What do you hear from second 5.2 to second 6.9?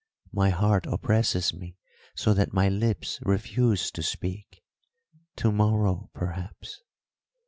To morrow, perhaps."